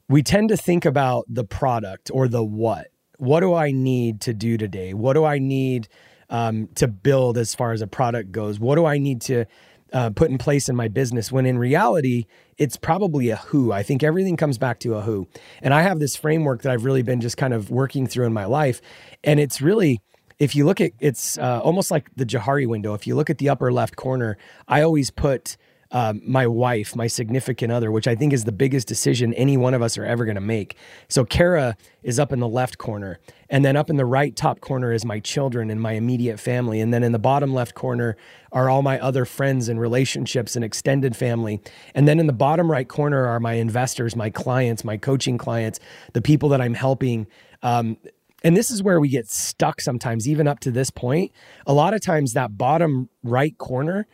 we 0.07 0.23
tend 0.23 0.51
to 0.51 0.57
think 0.59 0.85
about 0.85 1.25
the 1.31 1.45
product 1.45 2.11
or 2.13 2.29
the 2.29 2.45
what. 2.45 2.89
What 3.17 3.41
do 3.41 3.55
I 3.55 3.71
need 3.71 4.21
to 4.21 4.35
do 4.35 4.59
today? 4.59 4.93
What 4.93 5.15
do 5.15 5.25
I 5.25 5.39
need 5.39 5.89
um, 6.29 6.69
to 6.75 6.89
build 6.89 7.39
as 7.39 7.55
far 7.55 7.73
as 7.73 7.81
a 7.81 7.87
product 7.87 8.33
goes? 8.33 8.61
What 8.61 8.75
do 8.75 8.85
I 8.85 8.99
need 8.99 9.23
to 9.23 9.47
uh, 9.95 10.11
put 10.11 10.31
in 10.31 10.37
place 10.37 10.69
in 10.69 10.77
my 10.77 10.89
business? 10.89 11.33
When 11.33 11.47
in 11.47 11.57
reality, 11.57 12.27
it's 12.59 12.77
probably 12.77 13.31
a 13.31 13.37
who. 13.37 13.73
I 13.73 13.83
think 13.83 14.03
everything 14.03 14.37
comes 14.37 14.59
back 14.59 14.79
to 14.81 14.97
a 14.97 15.01
who. 15.01 15.27
And 15.63 15.73
I 15.73 15.81
have 15.81 16.01
this 16.01 16.17
framework 16.17 16.61
that 16.65 16.73
I've 16.73 16.85
really 16.85 17.03
been 17.03 17.23
just 17.23 17.39
kind 17.39 17.55
of 17.55 17.71
working 17.71 18.07
through 18.07 18.27
in 18.27 18.35
my 18.35 18.45
life. 18.45 18.83
And 19.25 19.41
it's 19.41 19.63
really, 19.63 20.03
if 20.39 20.55
you 20.55 20.67
look 20.67 20.83
at 20.83 20.93
it's 21.01 21.39
uh, 21.39 21.61
almost 21.61 21.91
like 21.91 22.11
the 22.15 22.27
Johari 22.27 22.67
window. 22.67 22.93
If 22.93 23.07
you 23.07 23.15
look 23.15 23.31
at 23.31 23.39
the 23.39 23.49
upper 23.49 23.73
left 23.73 23.97
corner, 23.97 24.37
I 24.69 24.83
always 24.83 25.11
put 25.11 25.57
um, 25.93 26.21
my 26.25 26.47
wife, 26.47 26.95
my 26.95 27.07
significant 27.07 27.73
other, 27.73 27.91
which 27.91 28.07
I 28.07 28.15
think 28.15 28.33
is 28.33 28.45
the 28.45 28.53
biggest 28.53 28.87
decision 28.87 29.35
any 29.35 29.57
one 29.57 29.75
of 29.75 29.83
us 29.83 29.99
are 29.99 30.05
ever 30.05 30.25
going 30.25 30.37
to 30.37 30.41
make. 30.41 30.77
So 31.09 31.25
Kara 31.25 31.77
is 32.03 32.19
up 32.19 32.33
in 32.33 32.39
the 32.39 32.49
left 32.49 32.79
corner, 32.79 33.19
and 33.49 33.65
then 33.65 33.77
up 33.77 33.91
in 33.91 33.97
the 33.97 34.05
right 34.05 34.35
top 34.37 34.61
corner 34.61 34.93
is 34.93 35.05
my 35.05 35.19
children 35.19 35.71
and 35.71 35.81
my 35.81 35.93
immediate 35.93 36.39
family, 36.39 36.81
and 36.81 36.95
then 36.95 37.03
in 37.03 37.13
the 37.13 37.19
bottom 37.19 37.53
left 37.53 37.75
corner 37.75 38.17
are 38.53 38.71
all 38.71 38.83
my 38.83 39.01
other 39.01 39.25
friends 39.25 39.69
and 39.69 39.81
relationships 39.81 40.55
and 40.55 40.65
extended 40.65 41.17
family, 41.17 41.61
and 41.95 42.07
then 42.07 42.21
in 42.21 42.27
the 42.27 42.33
bottom 42.33 42.71
right 42.71 42.89
corner 42.89 43.27
are 43.27 43.41
my 43.41 43.55
investors, 43.55 44.15
my 44.15 44.31
clients, 44.31 44.85
my 44.85 44.97
coaching 44.97 45.39
clients, 45.39 45.81
the 46.13 46.23
people 46.23 46.49
that 46.51 46.61
I'm 46.61 46.75
helping. 46.75 47.27
Um, 47.63 47.97
and 48.43 48.57
this 48.57 48.71
is 48.71 48.83
where 48.83 49.01
we 49.01 49.09
get 49.09 49.29
stuck 49.29 49.81
sometimes, 49.81 50.29
even 50.29 50.49
up 50.49 50.61
to 50.61 50.71
this 50.71 50.91
point. 50.91 51.33
A 51.67 51.75
lot 51.75 51.93
of 51.93 52.01
times, 52.01 52.33
that 52.33 52.57
bottom 52.57 53.09
right 53.23 53.57
corner 53.59 54.07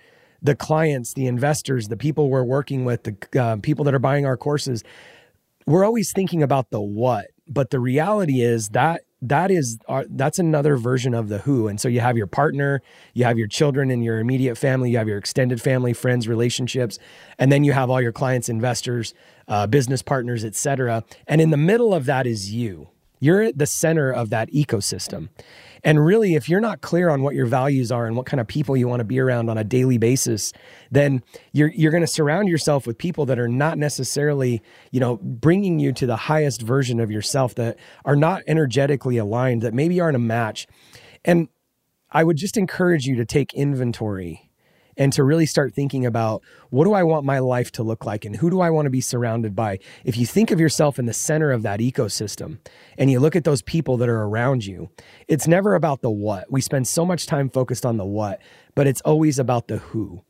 the 0.42 0.54
clients, 0.54 1.14
the 1.14 1.26
investors, 1.26 1.88
the 1.88 1.96
people 1.96 2.30
we're 2.30 2.44
working 2.44 2.84
with, 2.84 3.04
the 3.04 3.40
uh, 3.40 3.56
people 3.56 3.84
that 3.84 3.94
are 3.94 3.98
buying 3.98 4.26
our 4.26 4.36
courses, 4.36 4.82
we're 5.66 5.84
always 5.84 6.12
thinking 6.12 6.42
about 6.42 6.70
the 6.70 6.80
what. 6.80 7.26
But 7.48 7.70
the 7.70 7.80
reality 7.80 8.40
is 8.40 8.70
that 8.70 9.02
that 9.22 9.50
is 9.50 9.78
our, 9.88 10.04
that's 10.08 10.38
another 10.38 10.76
version 10.76 11.14
of 11.14 11.28
the 11.28 11.38
who. 11.38 11.68
And 11.68 11.80
so 11.80 11.88
you 11.88 12.00
have 12.00 12.16
your 12.16 12.26
partner, 12.26 12.82
you 13.14 13.24
have 13.24 13.38
your 13.38 13.48
children 13.48 13.90
and 13.90 14.04
your 14.04 14.20
immediate 14.20 14.56
family, 14.56 14.90
you 14.90 14.98
have 14.98 15.08
your 15.08 15.18
extended 15.18 15.60
family, 15.60 15.92
friends, 15.92 16.28
relationships, 16.28 16.98
and 17.38 17.50
then 17.50 17.64
you 17.64 17.72
have 17.72 17.88
all 17.88 18.00
your 18.00 18.12
clients, 18.12 18.48
investors, 18.48 19.14
uh, 19.48 19.66
business 19.66 20.02
partners, 20.02 20.44
etc. 20.44 21.02
And 21.26 21.40
in 21.40 21.50
the 21.50 21.56
middle 21.56 21.94
of 21.94 22.04
that 22.06 22.26
is 22.26 22.52
you. 22.52 22.88
You're 23.18 23.42
at 23.42 23.58
the 23.58 23.66
center 23.66 24.12
of 24.12 24.30
that 24.30 24.50
ecosystem. 24.52 25.30
And 25.86 26.04
really, 26.04 26.34
if 26.34 26.48
you're 26.48 26.60
not 26.60 26.80
clear 26.80 27.08
on 27.10 27.22
what 27.22 27.36
your 27.36 27.46
values 27.46 27.92
are 27.92 28.06
and 28.06 28.16
what 28.16 28.26
kind 28.26 28.40
of 28.40 28.48
people 28.48 28.76
you 28.76 28.88
want 28.88 28.98
to 28.98 29.04
be 29.04 29.20
around 29.20 29.48
on 29.48 29.56
a 29.56 29.62
daily 29.62 29.98
basis, 29.98 30.52
then 30.90 31.22
you're 31.52 31.68
you're 31.68 31.92
going 31.92 32.02
to 32.02 32.08
surround 32.08 32.48
yourself 32.48 32.88
with 32.88 32.98
people 32.98 33.24
that 33.26 33.38
are 33.38 33.46
not 33.46 33.78
necessarily, 33.78 34.60
you 34.90 34.98
know, 34.98 35.18
bringing 35.18 35.78
you 35.78 35.92
to 35.92 36.04
the 36.04 36.16
highest 36.16 36.60
version 36.60 36.98
of 36.98 37.12
yourself 37.12 37.54
that 37.54 37.78
are 38.04 38.16
not 38.16 38.42
energetically 38.48 39.16
aligned, 39.16 39.62
that 39.62 39.72
maybe 39.72 40.00
aren't 40.00 40.16
a 40.16 40.18
match. 40.18 40.66
And 41.24 41.48
I 42.10 42.24
would 42.24 42.36
just 42.36 42.56
encourage 42.56 43.06
you 43.06 43.14
to 43.14 43.24
take 43.24 43.54
inventory 43.54 44.45
and 44.96 45.12
to 45.12 45.24
really 45.24 45.46
start 45.46 45.74
thinking 45.74 46.06
about 46.06 46.42
what 46.70 46.84
do 46.84 46.92
I 46.92 47.02
want 47.02 47.24
my 47.24 47.38
life 47.38 47.70
to 47.72 47.82
look 47.82 48.04
like 48.04 48.24
and 48.24 48.36
who 48.36 48.50
do 48.50 48.60
I 48.60 48.70
want 48.70 48.86
to 48.86 48.90
be 48.90 49.00
surrounded 49.00 49.54
by. 49.54 49.78
If 50.04 50.16
you 50.16 50.26
think 50.26 50.50
of 50.50 50.60
yourself 50.60 50.98
in 50.98 51.06
the 51.06 51.12
center 51.12 51.52
of 51.52 51.62
that 51.62 51.80
ecosystem 51.80 52.58
and 52.96 53.10
you 53.10 53.20
look 53.20 53.36
at 53.36 53.44
those 53.44 53.62
people 53.62 53.96
that 53.98 54.08
are 54.08 54.22
around 54.22 54.64
you, 54.64 54.90
it's 55.28 55.46
never 55.46 55.74
about 55.74 56.00
the 56.00 56.10
what. 56.10 56.50
We 56.50 56.60
spend 56.60 56.88
so 56.88 57.04
much 57.04 57.26
time 57.26 57.50
focused 57.50 57.84
on 57.84 57.96
the 57.96 58.04
what, 58.04 58.40
but 58.74 58.86
it's 58.86 59.00
always 59.02 59.38
about 59.38 59.68
the 59.68 59.78
who. 59.78 60.22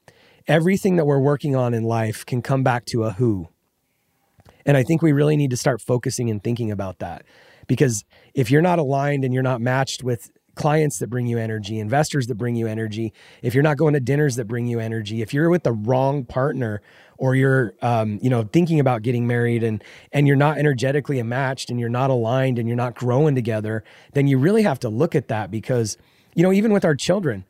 Everything 0.48 0.96
that 0.96 1.06
we're 1.06 1.18
working 1.18 1.56
on 1.56 1.74
in 1.74 1.82
life 1.82 2.24
can 2.24 2.42
come 2.42 2.62
back 2.62 2.84
to 2.86 3.04
a 3.04 3.12
who. 3.12 3.48
And 4.64 4.76
I 4.76 4.82
think 4.82 5.02
we 5.02 5.12
really 5.12 5.36
need 5.36 5.50
to 5.50 5.56
start 5.56 5.80
focusing 5.80 6.28
and 6.30 6.42
thinking 6.42 6.70
about 6.70 6.98
that. 6.98 7.24
Because 7.68 8.04
if 8.34 8.50
you're 8.50 8.62
not 8.62 8.78
aligned 8.78 9.24
and 9.24 9.32
you're 9.32 9.42
not 9.42 9.60
matched 9.60 10.02
with 10.02 10.30
clients 10.56 10.98
that 10.98 11.08
bring 11.08 11.26
you 11.26 11.38
energy, 11.38 11.78
investors 11.78 12.26
that 12.26 12.34
bring 12.34 12.56
you 12.56 12.66
energy, 12.66 13.12
if 13.42 13.54
you're 13.54 13.62
not 13.62 13.76
going 13.76 13.94
to 13.94 14.00
dinners 14.00 14.34
that 14.36 14.46
bring 14.46 14.66
you 14.66 14.80
energy, 14.80 15.22
if 15.22 15.32
you're 15.32 15.48
with 15.48 15.62
the 15.62 15.72
wrong 15.72 16.24
partner 16.24 16.82
or 17.18 17.36
you're 17.36 17.74
um, 17.82 18.18
you 18.20 18.28
know 18.28 18.42
thinking 18.42 18.80
about 18.80 19.02
getting 19.02 19.26
married 19.26 19.62
and 19.62 19.84
and 20.12 20.26
you're 20.26 20.34
not 20.34 20.58
energetically 20.58 21.22
matched 21.22 21.70
and 21.70 21.78
you're 21.78 21.88
not 21.88 22.10
aligned 22.10 22.58
and 22.58 22.68
you're 22.68 22.76
not 22.76 22.96
growing 22.96 23.34
together, 23.34 23.84
then 24.14 24.26
you 24.26 24.38
really 24.38 24.62
have 24.62 24.80
to 24.80 24.88
look 24.88 25.14
at 25.14 25.28
that 25.28 25.50
because 25.50 25.96
you 26.34 26.42
know 26.42 26.52
even 26.52 26.72
with 26.72 26.84
our 26.84 26.96
children, 26.96 27.44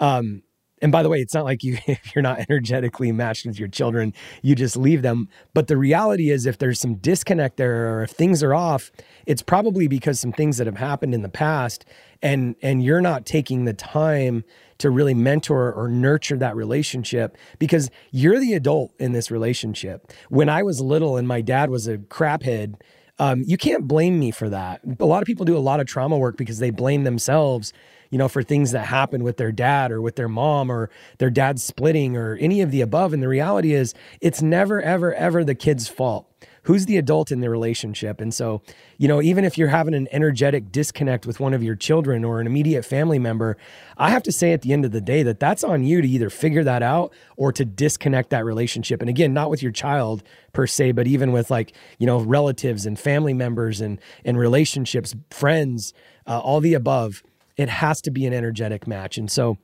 um, 0.00 0.42
and 0.82 0.90
by 0.92 1.02
the 1.02 1.08
way, 1.08 1.20
it's 1.20 1.34
not 1.34 1.44
like 1.44 1.62
you 1.62 1.78
if 1.86 2.14
you're 2.14 2.22
not 2.22 2.40
energetically 2.40 3.12
matched 3.12 3.46
with 3.46 3.58
your 3.58 3.68
children, 3.68 4.12
you 4.42 4.54
just 4.54 4.76
leave 4.76 5.02
them. 5.02 5.28
But 5.52 5.68
the 5.68 5.76
reality 5.76 6.30
is 6.30 6.46
if 6.46 6.58
there's 6.58 6.80
some 6.80 6.96
disconnect 6.96 7.56
there 7.56 7.94
or 7.94 8.02
if 8.02 8.10
things 8.10 8.42
are 8.42 8.54
off, 8.54 8.90
it's 9.26 9.42
probably 9.42 9.88
because 9.88 10.20
some 10.20 10.32
things 10.32 10.58
that 10.58 10.66
have 10.66 10.76
happened 10.76 11.14
in 11.14 11.22
the 11.22 11.28
past 11.28 11.84
and 12.22 12.56
and 12.62 12.82
you're 12.82 13.00
not 13.00 13.26
taking 13.26 13.64
the 13.64 13.74
time 13.74 14.44
to 14.78 14.90
really 14.90 15.14
mentor 15.14 15.72
or 15.72 15.88
nurture 15.88 16.36
that 16.36 16.56
relationship 16.56 17.36
because 17.58 17.90
you're 18.10 18.40
the 18.40 18.54
adult 18.54 18.92
in 18.98 19.12
this 19.12 19.30
relationship. 19.30 20.12
When 20.28 20.48
I 20.48 20.62
was 20.62 20.80
little 20.80 21.16
and 21.16 21.28
my 21.28 21.40
dad 21.40 21.70
was 21.70 21.86
a 21.86 21.98
craphead, 21.98 22.74
um, 23.18 23.44
you 23.46 23.56
can't 23.56 23.86
blame 23.86 24.18
me 24.18 24.32
for 24.32 24.48
that. 24.48 24.80
A 24.98 25.04
lot 25.04 25.22
of 25.22 25.26
people 25.26 25.44
do 25.44 25.56
a 25.56 25.58
lot 25.58 25.78
of 25.78 25.86
trauma 25.86 26.18
work 26.18 26.36
because 26.36 26.58
they 26.58 26.70
blame 26.70 27.04
themselves 27.04 27.72
you 28.14 28.18
know, 28.18 28.28
for 28.28 28.44
things 28.44 28.70
that 28.70 28.86
happen 28.86 29.24
with 29.24 29.38
their 29.38 29.50
dad 29.50 29.90
or 29.90 30.00
with 30.00 30.14
their 30.14 30.28
mom 30.28 30.70
or 30.70 30.88
their 31.18 31.30
dad 31.30 31.58
splitting 31.58 32.16
or 32.16 32.36
any 32.36 32.60
of 32.60 32.70
the 32.70 32.80
above. 32.80 33.12
And 33.12 33.20
the 33.20 33.26
reality 33.26 33.74
is, 33.74 33.92
it's 34.20 34.40
never, 34.40 34.80
ever, 34.80 35.12
ever 35.12 35.42
the 35.42 35.56
kid's 35.56 35.88
fault. 35.88 36.30
Who's 36.62 36.86
the 36.86 36.96
adult 36.96 37.32
in 37.32 37.40
the 37.40 37.50
relationship? 37.50 38.20
And 38.20 38.32
so, 38.32 38.62
you 38.98 39.08
know, 39.08 39.20
even 39.20 39.44
if 39.44 39.58
you're 39.58 39.66
having 39.66 39.94
an 39.94 40.06
energetic 40.12 40.70
disconnect 40.70 41.26
with 41.26 41.40
one 41.40 41.54
of 41.54 41.64
your 41.64 41.74
children 41.74 42.22
or 42.22 42.40
an 42.40 42.46
immediate 42.46 42.84
family 42.84 43.18
member, 43.18 43.56
I 43.98 44.10
have 44.10 44.22
to 44.22 44.32
say 44.32 44.52
at 44.52 44.62
the 44.62 44.72
end 44.72 44.84
of 44.84 44.92
the 44.92 45.00
day 45.00 45.24
that 45.24 45.40
that's 45.40 45.64
on 45.64 45.82
you 45.82 46.00
to 46.00 46.08
either 46.08 46.30
figure 46.30 46.62
that 46.62 46.84
out 46.84 47.12
or 47.36 47.50
to 47.50 47.64
disconnect 47.64 48.30
that 48.30 48.44
relationship. 48.44 49.00
And 49.00 49.10
again, 49.10 49.34
not 49.34 49.50
with 49.50 49.60
your 49.60 49.72
child 49.72 50.22
per 50.52 50.68
se, 50.68 50.92
but 50.92 51.08
even 51.08 51.32
with 51.32 51.50
like, 51.50 51.74
you 51.98 52.06
know, 52.06 52.20
relatives 52.20 52.86
and 52.86 52.96
family 52.96 53.34
members 53.34 53.80
and, 53.80 54.00
and 54.24 54.38
relationships, 54.38 55.16
friends, 55.30 55.92
uh, 56.28 56.38
all 56.38 56.60
the 56.60 56.74
above 56.74 57.24
it 57.56 57.68
has 57.68 58.00
to 58.02 58.10
be 58.10 58.26
an 58.26 58.32
energetic 58.32 58.86
match. 58.86 59.18
And 59.18 59.30
so 59.30 59.58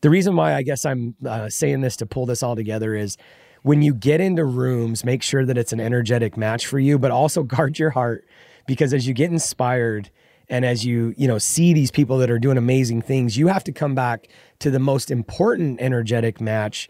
the 0.00 0.10
reason 0.10 0.36
why 0.36 0.54
I 0.54 0.62
guess 0.62 0.84
I'm 0.84 1.14
uh, 1.26 1.48
saying 1.48 1.80
this 1.80 1.96
to 1.96 2.06
pull 2.06 2.26
this 2.26 2.42
all 2.42 2.56
together 2.56 2.94
is 2.94 3.16
when 3.62 3.82
you 3.82 3.94
get 3.94 4.20
into 4.20 4.44
rooms, 4.44 5.04
make 5.04 5.22
sure 5.22 5.44
that 5.44 5.58
it's 5.58 5.72
an 5.72 5.80
energetic 5.80 6.36
match 6.36 6.66
for 6.66 6.78
you, 6.78 6.98
but 6.98 7.10
also 7.10 7.42
guard 7.44 7.78
your 7.78 7.90
heart 7.90 8.26
because 8.66 8.94
as 8.94 9.06
you 9.06 9.14
get 9.14 9.30
inspired 9.30 10.10
and 10.48 10.64
as 10.64 10.84
you, 10.84 11.14
you 11.18 11.28
know, 11.28 11.38
see 11.38 11.74
these 11.74 11.90
people 11.90 12.18
that 12.18 12.30
are 12.30 12.38
doing 12.38 12.56
amazing 12.56 13.02
things, 13.02 13.36
you 13.36 13.48
have 13.48 13.64
to 13.64 13.72
come 13.72 13.94
back 13.94 14.28
to 14.60 14.70
the 14.70 14.78
most 14.78 15.10
important 15.10 15.80
energetic 15.80 16.40
match 16.40 16.88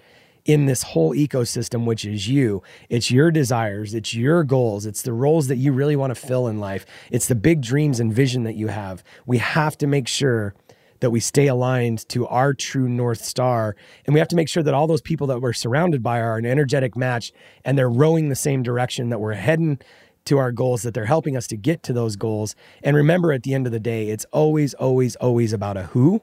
in 0.48 0.64
this 0.64 0.82
whole 0.82 1.14
ecosystem, 1.14 1.84
which 1.84 2.06
is 2.06 2.26
you. 2.26 2.62
It's 2.88 3.10
your 3.10 3.30
desires, 3.30 3.92
it's 3.92 4.14
your 4.14 4.42
goals, 4.42 4.86
it's 4.86 5.02
the 5.02 5.12
roles 5.12 5.46
that 5.48 5.56
you 5.56 5.72
really 5.72 5.94
want 5.94 6.10
to 6.10 6.14
fill 6.14 6.48
in 6.48 6.58
life, 6.58 6.86
it's 7.10 7.28
the 7.28 7.34
big 7.34 7.60
dreams 7.60 8.00
and 8.00 8.12
vision 8.12 8.44
that 8.44 8.56
you 8.56 8.68
have. 8.68 9.04
We 9.26 9.38
have 9.38 9.76
to 9.78 9.86
make 9.86 10.08
sure 10.08 10.54
that 11.00 11.10
we 11.10 11.20
stay 11.20 11.46
aligned 11.46 12.08
to 12.08 12.26
our 12.26 12.54
true 12.54 12.88
North 12.88 13.22
Star. 13.22 13.76
And 14.04 14.14
we 14.14 14.18
have 14.18 14.28
to 14.28 14.36
make 14.36 14.48
sure 14.48 14.62
that 14.64 14.74
all 14.74 14.88
those 14.88 15.02
people 15.02 15.28
that 15.28 15.40
we're 15.40 15.52
surrounded 15.52 16.02
by 16.02 16.18
are 16.18 16.38
an 16.38 16.46
energetic 16.46 16.96
match 16.96 17.30
and 17.64 17.78
they're 17.78 17.90
rowing 17.90 18.30
the 18.30 18.34
same 18.34 18.64
direction, 18.64 19.10
that 19.10 19.20
we're 19.20 19.34
heading 19.34 19.78
to 20.24 20.38
our 20.38 20.50
goals, 20.50 20.82
that 20.82 20.94
they're 20.94 21.04
helping 21.04 21.36
us 21.36 21.46
to 21.48 21.56
get 21.56 21.84
to 21.84 21.92
those 21.92 22.16
goals. 22.16 22.56
And 22.82 22.96
remember, 22.96 23.32
at 23.32 23.44
the 23.44 23.54
end 23.54 23.66
of 23.66 23.72
the 23.72 23.78
day, 23.78 24.08
it's 24.08 24.24
always, 24.32 24.74
always, 24.74 25.14
always 25.16 25.52
about 25.52 25.76
a 25.76 25.84
who 25.84 26.22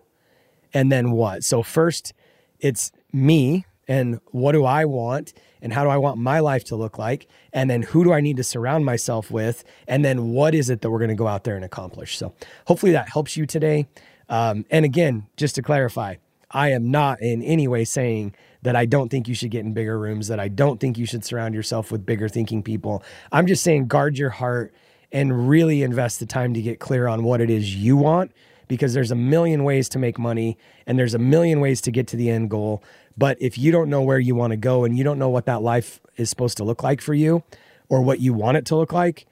and 0.73 0.91
then 0.91 1.11
what. 1.11 1.45
So, 1.45 1.63
first, 1.63 2.11
it's 2.59 2.91
me 3.13 3.65
and 3.87 4.19
what 4.31 4.53
do 4.53 4.65
I 4.65 4.85
want 4.85 5.33
and 5.61 5.73
how 5.73 5.83
do 5.83 5.89
I 5.89 5.97
want 5.97 6.17
my 6.17 6.39
life 6.39 6.63
to 6.65 6.75
look 6.75 6.97
like 6.97 7.27
and 7.53 7.69
then 7.69 7.81
who 7.81 8.03
do 8.03 8.13
I 8.13 8.21
need 8.21 8.37
to 8.37 8.43
surround 8.43 8.85
myself 8.85 9.31
with 9.31 9.63
and 9.87 10.03
then 10.03 10.31
what 10.31 10.55
is 10.55 10.69
it 10.69 10.81
that 10.81 10.89
we're 10.89 10.99
going 10.99 11.09
to 11.09 11.15
go 11.15 11.27
out 11.27 11.43
there 11.43 11.55
and 11.55 11.65
accomplish. 11.65 12.17
So 12.17 12.33
hopefully 12.67 12.91
that 12.93 13.09
helps 13.09 13.37
you 13.37 13.45
today. 13.45 13.87
Um, 14.29 14.65
and 14.69 14.85
again, 14.85 15.27
just 15.37 15.55
to 15.55 15.61
clarify, 15.61 16.15
I 16.51 16.71
am 16.71 16.89
not 16.89 17.21
in 17.21 17.41
any 17.43 17.67
way 17.67 17.85
saying 17.85 18.35
that 18.61 18.75
I 18.75 18.85
don't 18.85 19.09
think 19.09 19.27
you 19.27 19.35
should 19.35 19.51
get 19.51 19.65
in 19.65 19.73
bigger 19.73 19.99
rooms, 19.99 20.27
that 20.27 20.39
I 20.39 20.47
don't 20.47 20.79
think 20.79 20.97
you 20.97 21.05
should 21.05 21.23
surround 21.23 21.53
yourself 21.53 21.91
with 21.91 22.05
bigger 22.05 22.29
thinking 22.29 22.63
people. 22.63 23.03
I'm 23.31 23.45
just 23.45 23.63
saying 23.63 23.87
guard 23.87 24.17
your 24.17 24.31
heart 24.31 24.73
and 25.11 25.47
really 25.47 25.83
invest 25.83 26.19
the 26.19 26.25
time 26.25 26.53
to 26.53 26.61
get 26.61 26.79
clear 26.79 27.07
on 27.07 27.23
what 27.23 27.41
it 27.41 27.49
is 27.49 27.75
you 27.75 27.95
want 27.95 28.31
because 28.67 28.93
there's 28.93 29.11
a 29.11 29.15
million 29.15 29.63
ways 29.63 29.87
to 29.89 29.99
make 29.99 30.17
money 30.17 30.57
and 30.87 30.97
there's 30.97 31.13
a 31.13 31.19
million 31.19 31.59
ways 31.59 31.81
to 31.81 31.91
get 31.91 32.07
to 32.07 32.15
the 32.15 32.29
end 32.29 32.49
goal. 32.49 32.83
But 33.17 33.37
if 33.39 33.57
you 33.57 33.71
don't 33.71 33.89
know 33.89 34.01
where 34.01 34.19
you 34.19 34.35
want 34.35 34.51
to 34.51 34.57
go 34.57 34.83
and 34.83 34.97
you 34.97 35.03
don't 35.03 35.19
know 35.19 35.29
what 35.29 35.45
that 35.45 35.61
life 35.61 36.01
is 36.17 36.29
supposed 36.29 36.57
to 36.57 36.63
look 36.63 36.83
like 36.83 37.01
for 37.01 37.13
you 37.13 37.43
or 37.89 38.01
what 38.01 38.19
you 38.19 38.33
want 38.33 38.57
it 38.57 38.65
to 38.67 38.75
look 38.75 38.91
like, 38.91 39.25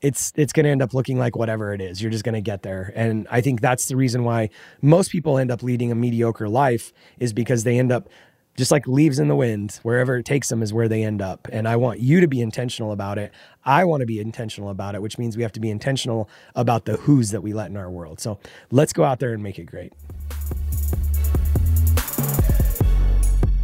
it's 0.00 0.32
it's 0.36 0.52
going 0.52 0.64
to 0.64 0.70
end 0.70 0.82
up 0.82 0.92
looking 0.92 1.18
like 1.18 1.34
whatever 1.34 1.72
it 1.72 1.80
is. 1.80 2.02
You're 2.02 2.10
just 2.10 2.24
going 2.24 2.34
to 2.34 2.42
get 2.42 2.62
there. 2.62 2.92
And 2.94 3.26
I 3.30 3.40
think 3.40 3.60
that's 3.60 3.86
the 3.86 3.96
reason 3.96 4.24
why 4.24 4.50
most 4.82 5.10
people 5.10 5.38
end 5.38 5.50
up 5.50 5.62
leading 5.62 5.90
a 5.90 5.94
mediocre 5.94 6.48
life 6.48 6.92
is 7.18 7.32
because 7.32 7.64
they 7.64 7.78
end 7.78 7.90
up 7.90 8.08
just 8.56 8.70
like 8.70 8.86
leaves 8.86 9.18
in 9.18 9.28
the 9.28 9.34
wind, 9.34 9.80
wherever 9.82 10.16
it 10.16 10.24
takes 10.24 10.48
them 10.48 10.62
is 10.62 10.72
where 10.72 10.88
they 10.88 11.02
end 11.02 11.20
up. 11.20 11.48
And 11.50 11.66
I 11.66 11.76
want 11.76 12.00
you 12.00 12.20
to 12.20 12.28
be 12.28 12.40
intentional 12.40 12.92
about 12.92 13.18
it. 13.18 13.32
I 13.64 13.84
want 13.84 14.02
to 14.02 14.06
be 14.06 14.20
intentional 14.20 14.68
about 14.68 14.94
it, 14.94 15.02
which 15.02 15.18
means 15.18 15.36
we 15.36 15.42
have 15.42 15.52
to 15.52 15.60
be 15.60 15.70
intentional 15.70 16.28
about 16.54 16.84
the 16.84 16.98
who's 16.98 17.30
that 17.30 17.42
we 17.42 17.52
let 17.52 17.70
in 17.70 17.76
our 17.76 17.90
world. 17.90 18.20
So 18.20 18.38
let's 18.70 18.92
go 18.92 19.04
out 19.04 19.18
there 19.18 19.32
and 19.32 19.42
make 19.42 19.58
it 19.58 19.64
great. 19.64 19.92